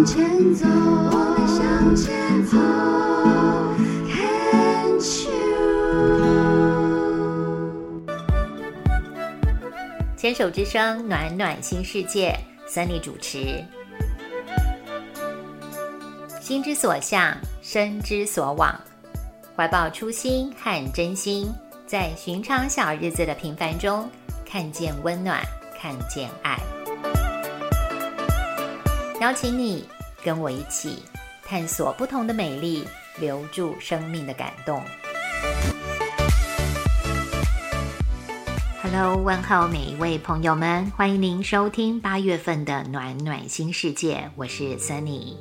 [0.00, 2.56] 向前走，我们向前走
[4.08, 5.34] ，Can't you？
[10.16, 12.34] 牵手之声，暖暖新世界
[12.66, 13.62] ，Sunny 主持。
[16.40, 18.74] 心之所向，身之所往，
[19.54, 21.52] 怀抱初心和真心，
[21.86, 24.08] 在寻常小日子的平凡中，
[24.46, 25.42] 看见温暖，
[25.78, 26.58] 看见爱。
[29.20, 29.84] 邀请你
[30.24, 31.02] 跟我一起
[31.44, 32.82] 探索不同的美丽，
[33.18, 34.82] 留住生命的感动。
[38.82, 45.36] Hello，问候每一位朋友们，欢迎您收听八月份的暖暖新世界，我是 Sunny。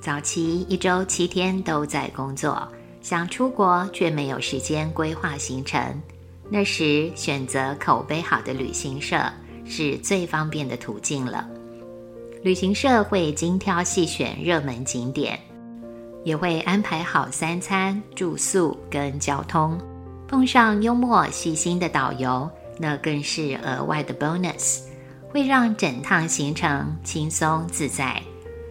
[0.00, 2.68] 早期一周七天都在工作，
[3.02, 6.00] 想出国却没有时间规划行程。
[6.48, 9.20] 那时选择口碑好的旅行社
[9.66, 11.44] 是最方便的途径了。
[12.44, 15.40] 旅行社会精挑细选热门景点，
[16.24, 19.80] 也会安排好三餐、住宿跟交通。
[20.28, 22.46] 碰上幽默细心的导游，
[22.78, 24.80] 那更是额外的 bonus，
[25.30, 28.22] 会让整趟行程轻松自在。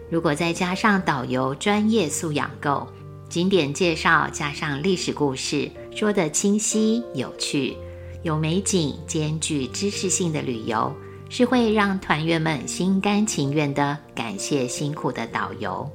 [0.08, 2.86] 如果再加上导游专业素养够，
[3.28, 7.76] 景点介绍加上历史故事，说得清晰有趣，
[8.22, 10.94] 有美景兼具知识性的旅游，
[11.36, 15.90] 是会让团员们心甘情愿的感谢辛苦的导游。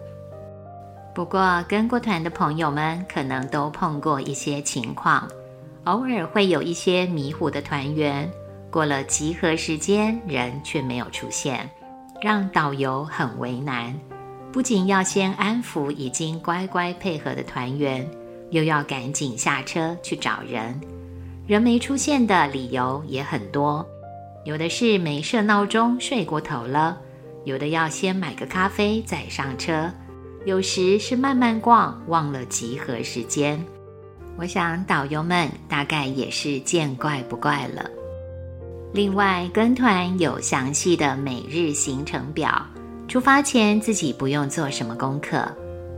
[1.16, 5.26] 不过跟过团的朋友们可能都碰过一些情况，
[5.86, 8.30] 偶尔会有一些迷糊的团员，
[8.70, 11.70] 过了集合时间，人却没有出现。
[12.22, 13.98] 让导游很为难，
[14.52, 18.06] 不仅要先安抚已经乖乖配合的团员，
[18.50, 20.78] 又要赶紧下车去找人。
[21.48, 23.88] 人没出现的理由也很多，
[24.46, 26.98] 有的是没设闹钟睡过头了，
[27.44, 29.92] 有的要先买个咖啡再上车，
[30.46, 33.64] 有时是慢慢逛忘了集合时间。
[34.38, 37.90] 我想导游们大概也是见怪不怪了。
[38.94, 42.66] 另外，跟团有详细的每日行程表，
[43.08, 45.46] 出发前自己不用做什么功课。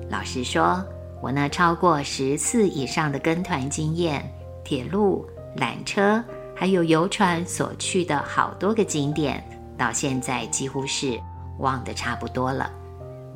[0.09, 0.83] 老实说，
[1.21, 4.27] 我那超过十次以上的跟团经验，
[4.63, 6.21] 铁路、缆车
[6.61, 9.44] 还有游船所去的好多个景点，
[9.75, 11.19] 到现在几乎是
[11.57, 12.72] 忘得差不多了。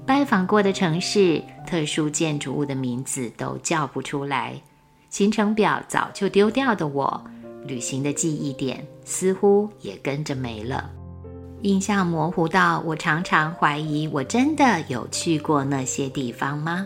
[0.06, 4.54] 拜访过的城市、特殊建筑物的名字都叫不出来，
[5.10, 7.20] 行程表早就丢掉的我。
[7.66, 10.88] 旅行的记忆点似乎也跟着没了，
[11.64, 16.86] 印象模糊到我常常怀疑，我真的有去过那些地方吗？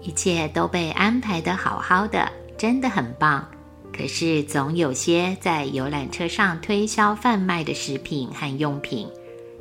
[0.00, 2.28] 一切都被安排的好好的，
[2.58, 3.46] 真的很棒。
[3.92, 9.06] 可是总有些在游览车上推销贩卖的食品和用品，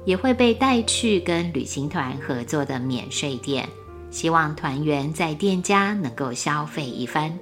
[0.05, 3.67] 也会被带去跟旅行团合作的免税店，
[4.09, 7.37] 希望团员在店家能够消费一番。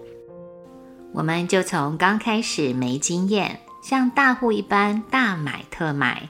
[1.14, 6.28] 我们就从刚开始没经验，像大户一般大买特买，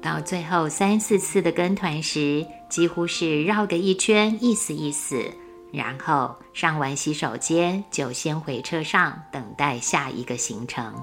[0.00, 5.24] 到最后三四次的跟团时，几乎是绕个一圈，意思意思，
[5.74, 10.94] 然后上完洗手间就先回车上等待下一个行程。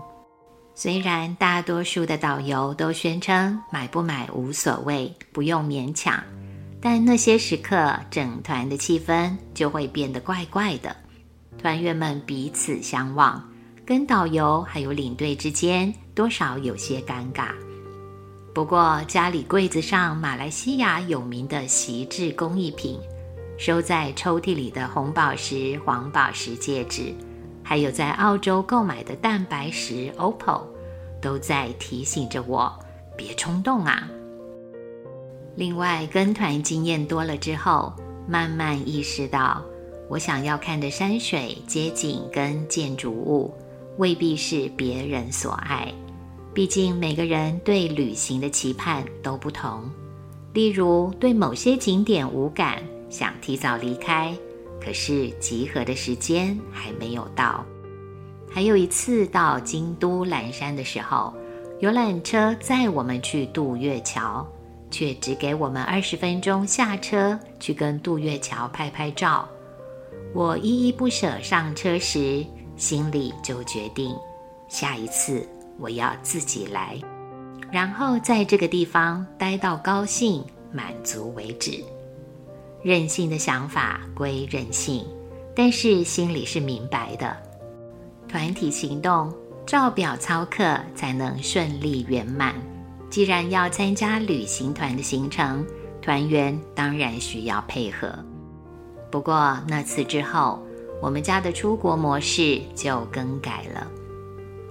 [0.73, 6.23] 虽然大多数的导游都宣称买不买无所谓，不用勉强，
[6.81, 10.95] 但那些时刻，整团的气氛就会变得怪怪的。
[11.57, 13.43] 团员们彼此相望，
[13.85, 17.49] 跟导游还有领队之间多少有些尴尬。
[18.55, 22.99] 不过家里柜子上马来西亚有名的锡制工艺品，
[23.61, 27.13] 收在抽屉里的红宝石、黄宝石戒指，
[27.61, 30.63] 还有在澳洲购买的蛋白石 OPPO，
[31.21, 32.73] 都在提醒着我
[33.15, 34.09] 别冲动啊。
[35.55, 37.93] 另外，跟团经验多了之后，
[38.27, 39.61] 慢慢意识到。
[40.09, 43.53] 我想要看的山水、街景跟建筑物，
[43.99, 45.93] 未必是别人所爱。
[46.51, 49.87] 毕竟每个人对旅行的期盼都不同。
[50.51, 52.81] 例如，对某些景点无感，
[53.11, 54.35] 想提早离开，
[54.83, 57.63] 可是集合的时间还没有到。
[58.49, 61.33] 还有一次到京都岚山的时候，
[61.81, 64.47] 游览车载我们去渡月桥，
[64.89, 69.47] 却只给我们二十分钟下车去跟渡月桥拍拍照。
[70.33, 74.15] 我依依不舍上车时，心里就决定，
[74.69, 75.47] 下一次
[75.77, 76.97] 我要自己来，
[77.71, 81.83] 然后在这个地方待到高兴满足为止。
[82.83, 85.05] 任性的想法归任性，
[85.55, 87.35] 但是心里是明白的。
[88.27, 89.33] 团体行动，
[89.65, 92.55] 照表操课才能顺利圆满。
[93.09, 95.65] 既然要参加旅行团的行程，
[96.01, 98.13] 团员当然需要配合。
[99.11, 100.63] 不过那次之后，
[101.01, 103.85] 我们家的出国模式就更改了。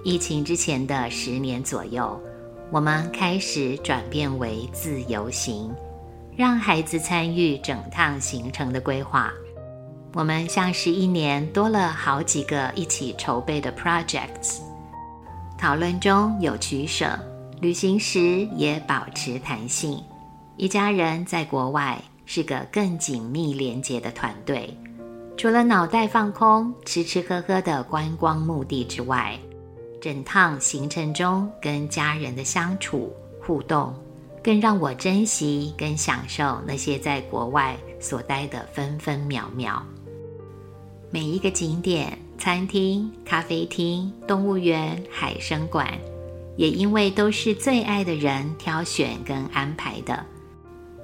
[0.03, 2.19] 疫情之前的十年左右，
[2.71, 5.71] 我们开始转变为自由行，
[6.35, 9.31] 让孩子参与整趟行程的规划。
[10.13, 14.59] 我们像是一年多了好几个一起筹备的 projects，
[15.57, 17.17] 讨论中有取舍，
[17.61, 20.03] 旅行时也保持弹性。
[20.57, 24.77] 一家人在国外是个更紧密连结的团队，
[25.37, 29.37] 除了脑袋放空、吃吃喝喝的观光目的之外。
[30.01, 33.93] 整趟行程中跟家人的相处互动，
[34.43, 39.83] 更让我珍惜跟享受那些在国外所待的分分秒秒。
[41.11, 45.87] 每一个景点、餐厅、咖啡厅、动物园、海生馆，
[46.55, 50.25] 也因为都是最爱的人挑选跟安排的，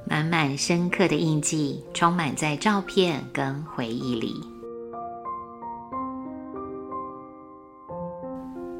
[0.10, 4.34] 满满深刻的印记，充满在照片跟回忆里。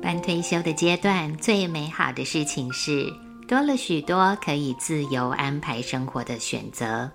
[0.02, 3.14] 半退休的阶段，最美好的事情是
[3.48, 7.10] 多了许多可以自由安排生活的选择。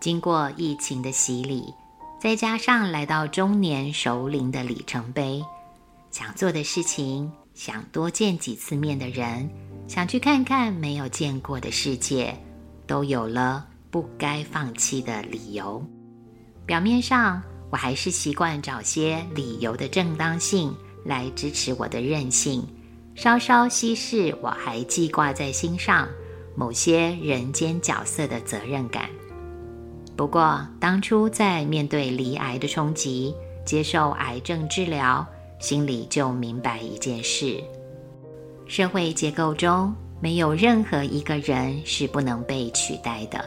[0.00, 1.62] 经过疫情的洗礼，
[2.18, 5.44] 再加上来到中年熟龄的里程碑，
[6.10, 9.48] 想做的事情，想多见几次面的人，
[9.86, 12.34] 想去看看没有见过的世界，
[12.86, 15.84] 都有了不该放弃的理由。
[16.64, 20.74] 表面上，我还是习惯找些理由的正当性。
[21.04, 22.62] 来支持我的任性，
[23.18, 26.08] 稍稍稀释我还记挂在心上
[26.54, 29.10] 某些人间角色的责任感。
[30.16, 33.34] 不过，当初在面对离癌的冲击，
[33.66, 35.26] 接受癌症治疗，
[35.58, 37.60] 心里就明白一件事：
[38.68, 43.44] 社会结构中没有任何一个人是不能被取代的，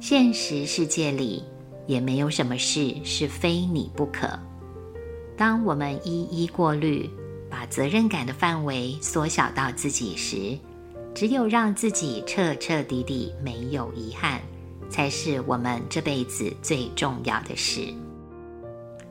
[0.00, 1.42] 现实世界里
[1.86, 4.28] 也没有什么事是非你不可。
[5.34, 7.08] 当我们一一过滤，
[7.62, 10.58] 把责任感的范围缩小到自己时，
[11.14, 14.40] 只有让自己彻彻底底没有遗憾，
[14.90, 17.94] 才是我们这辈子最重要的事。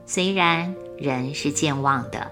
[0.06, 2.30] 虽然人是健忘的，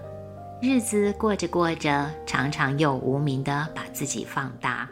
[0.61, 4.89] 日子过着过着，常常又无名的把自己放大，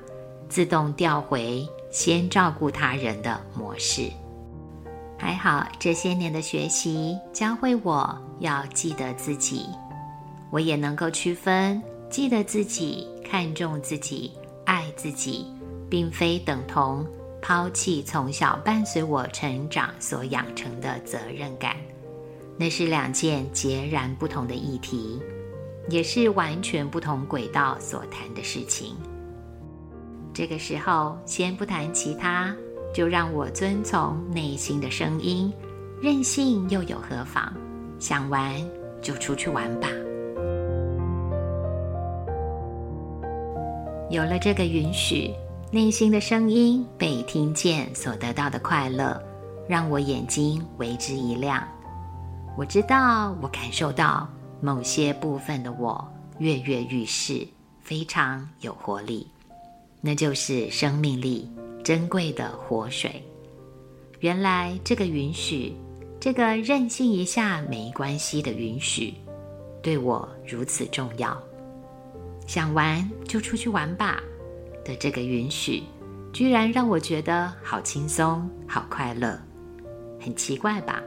[0.47, 4.09] 自动调回先照顾他人的模式。
[5.17, 9.65] 还好，这些年的学习教会我要记得自己，
[10.51, 14.31] 我也能够区分记得自己、看重自己、
[14.65, 15.45] 爱自己，
[15.89, 17.05] 并非等同
[17.41, 21.75] 抛弃从小伴随我成长所养成的责任感。
[22.57, 25.21] 那是两件截然不同的议题，
[25.89, 28.95] 也是完全不同轨道所谈的事情。
[30.33, 32.55] 这个时候，先不谈其他。
[32.93, 35.53] 就让我遵从内心的声音，
[36.01, 37.53] 任性又有何妨？
[37.99, 38.55] 想玩
[39.01, 39.87] 就出去玩吧。
[44.09, 45.33] 有了这个允许，
[45.71, 49.21] 内心的声音被听见所得到的快乐，
[49.67, 51.61] 让我眼睛为之一亮。
[52.57, 54.27] 我知道，我感受到
[54.61, 56.07] 某些部分的我
[56.39, 57.45] 跃跃欲试，
[57.81, 59.27] 非常有活力，
[59.99, 61.49] 那就是生命力。
[61.83, 63.23] 珍贵的活水，
[64.19, 65.73] 原来这个允许，
[66.19, 69.13] 这个任性一下没关系的允许，
[69.81, 71.41] 对我如此重要。
[72.47, 74.23] 想玩就出去玩吧
[74.83, 75.83] 的这个允许，
[76.33, 79.39] 居然让我觉得好轻松、好快乐。
[80.19, 81.03] 很奇怪吧？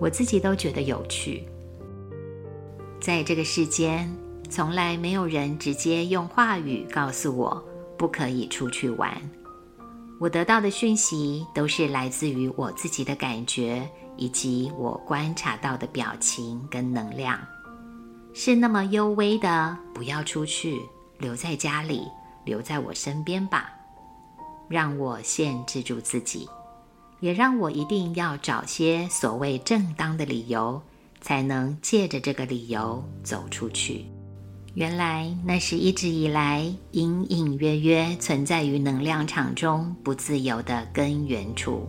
[0.00, 1.46] 我自己都觉得有趣。
[2.98, 4.10] 在这个世间，
[4.50, 7.62] 从来没有人直接用话语告诉我
[7.98, 9.16] 不可以出去玩。
[10.18, 17.38] 我得到的讯息都是来自于我自己的感觉，以及我观察到的表情跟能量，
[18.34, 19.78] 是那么幽微的。
[19.94, 20.78] 不要出去，
[21.18, 22.02] 留在家里，
[22.44, 23.70] 留在我身边吧。
[24.68, 26.48] 让我限制住自己，
[27.20, 30.82] 也让我一定要找些所谓正当的理由，
[31.20, 34.04] 才能借着这个理由走出去。
[34.74, 41.86] 原来那是一直以来隐隐约约存在于能量场中不自由的根源处。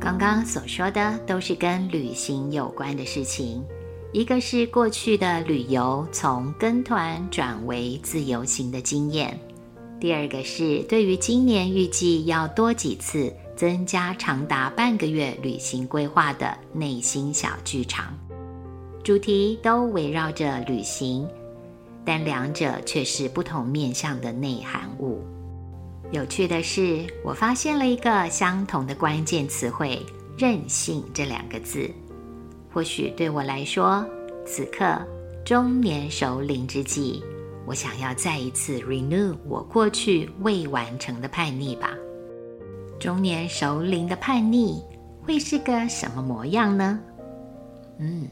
[0.00, 3.62] 刚刚所说的都是跟旅行有关的事情，
[4.12, 9.38] 一个是过去的旅游从跟团转为自由行的经验，
[10.00, 18.16] 第二个是对于今年预计要多几次增加长达半个月旅行规划的内心小剧场。
[19.02, 21.28] 主题都围绕着旅行，
[22.04, 25.22] 但两者却是不同面向的内涵物。
[26.10, 30.04] 有趣的是，我发现了一个相同的关键词汇
[30.38, 31.90] “任性”这两个字。
[32.72, 34.06] 或许对我来说，
[34.46, 34.98] 此刻
[35.44, 37.22] 中年熟龄之际，
[37.66, 41.92] 我想要再一次 renew 我过去未完成的叛逆吧。
[42.98, 44.82] 中年熟龄的叛逆
[45.22, 46.98] 会是个什么模样呢？
[47.98, 48.26] 嗯，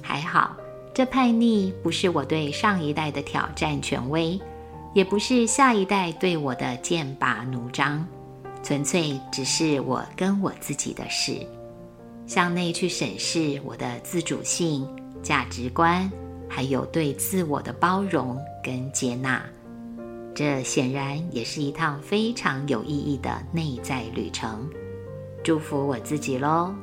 [0.00, 0.56] 还好，
[0.94, 4.40] 这叛逆不是我对上一代的挑战权威。
[4.94, 8.06] 也不是下一代对我的剑拔弩张，
[8.62, 11.46] 纯粹只是我跟我自己的事。
[12.26, 14.86] 向内去审视我的自主性、
[15.22, 16.10] 价值观，
[16.48, 19.42] 还有对自我的包容跟接纳。
[20.34, 24.68] 这显然也是一趟非常有意义的内在旅程。
[25.42, 26.74] 祝福我自己喽！